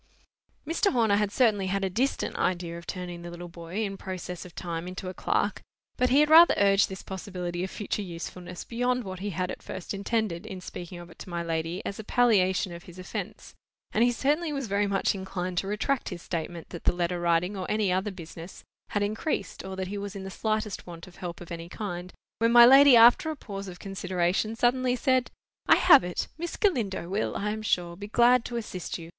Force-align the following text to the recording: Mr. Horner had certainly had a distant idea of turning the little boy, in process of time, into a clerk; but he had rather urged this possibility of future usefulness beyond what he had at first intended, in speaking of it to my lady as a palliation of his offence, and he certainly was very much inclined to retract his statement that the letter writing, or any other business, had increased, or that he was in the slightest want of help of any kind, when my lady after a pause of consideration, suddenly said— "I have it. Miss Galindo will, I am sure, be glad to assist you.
Mr. 0.65 0.91
Horner 0.93 1.17
had 1.17 1.31
certainly 1.31 1.67
had 1.67 1.83
a 1.85 1.89
distant 1.91 2.35
idea 2.35 2.75
of 2.75 2.87
turning 2.87 3.21
the 3.21 3.29
little 3.29 3.47
boy, 3.47 3.83
in 3.83 3.97
process 3.97 4.45
of 4.45 4.55
time, 4.55 4.87
into 4.87 5.09
a 5.09 5.13
clerk; 5.13 5.61
but 5.95 6.09
he 6.09 6.21
had 6.21 6.29
rather 6.31 6.55
urged 6.57 6.89
this 6.89 7.03
possibility 7.03 7.63
of 7.63 7.69
future 7.69 8.01
usefulness 8.01 8.63
beyond 8.63 9.03
what 9.03 9.19
he 9.19 9.29
had 9.29 9.51
at 9.51 9.61
first 9.61 9.93
intended, 9.93 10.47
in 10.47 10.59
speaking 10.59 10.97
of 10.97 11.11
it 11.11 11.19
to 11.19 11.29
my 11.29 11.43
lady 11.43 11.85
as 11.85 11.99
a 11.99 12.03
palliation 12.03 12.73
of 12.73 12.85
his 12.85 12.97
offence, 12.97 13.53
and 13.91 14.03
he 14.03 14.11
certainly 14.11 14.51
was 14.51 14.65
very 14.65 14.87
much 14.87 15.13
inclined 15.13 15.59
to 15.59 15.67
retract 15.67 16.09
his 16.09 16.23
statement 16.23 16.69
that 16.69 16.85
the 16.85 16.91
letter 16.95 17.19
writing, 17.19 17.55
or 17.55 17.69
any 17.69 17.91
other 17.93 18.09
business, 18.09 18.63
had 18.89 19.03
increased, 19.03 19.63
or 19.63 19.75
that 19.75 19.89
he 19.89 19.99
was 19.99 20.15
in 20.15 20.23
the 20.23 20.31
slightest 20.31 20.87
want 20.87 21.05
of 21.05 21.17
help 21.17 21.39
of 21.41 21.51
any 21.51 21.69
kind, 21.69 22.11
when 22.39 22.51
my 22.51 22.65
lady 22.65 22.95
after 22.95 23.29
a 23.29 23.35
pause 23.35 23.67
of 23.67 23.77
consideration, 23.77 24.55
suddenly 24.55 24.95
said— 24.95 25.29
"I 25.67 25.75
have 25.75 26.03
it. 26.03 26.27
Miss 26.39 26.57
Galindo 26.57 27.07
will, 27.07 27.35
I 27.37 27.51
am 27.51 27.61
sure, 27.61 27.95
be 27.95 28.07
glad 28.07 28.43
to 28.45 28.55
assist 28.57 28.97
you. 28.97 29.09